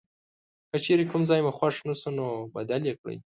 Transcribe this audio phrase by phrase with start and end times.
[0.71, 3.17] که چیرې کوم ځای مو خوښ نه شو نو بدل یې کړئ.